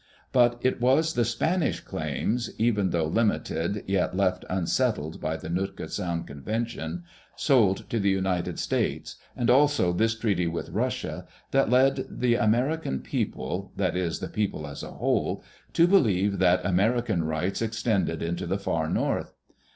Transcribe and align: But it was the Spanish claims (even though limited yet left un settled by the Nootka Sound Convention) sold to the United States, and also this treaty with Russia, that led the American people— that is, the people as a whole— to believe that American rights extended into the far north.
But 0.31 0.57
it 0.61 0.81
was 0.81 1.13
the 1.13 1.23
Spanish 1.23 1.79
claims 1.79 2.49
(even 2.59 2.89
though 2.89 3.05
limited 3.05 3.83
yet 3.85 4.17
left 4.17 4.43
un 4.49 4.65
settled 4.65 5.21
by 5.21 5.37
the 5.37 5.47
Nootka 5.47 5.89
Sound 5.89 6.25
Convention) 6.25 7.03
sold 7.35 7.87
to 7.91 7.99
the 7.99 8.09
United 8.09 8.57
States, 8.57 9.17
and 9.37 9.47
also 9.47 9.93
this 9.93 10.15
treaty 10.15 10.47
with 10.47 10.69
Russia, 10.71 11.27
that 11.51 11.69
led 11.69 12.07
the 12.09 12.33
American 12.33 13.01
people— 13.01 13.71
that 13.77 13.95
is, 13.95 14.17
the 14.21 14.27
people 14.27 14.65
as 14.65 14.81
a 14.81 14.89
whole— 14.93 15.43
to 15.73 15.85
believe 15.85 16.39
that 16.39 16.65
American 16.65 17.23
rights 17.23 17.61
extended 17.61 18.23
into 18.23 18.47
the 18.47 18.57
far 18.57 18.89
north. 18.89 19.35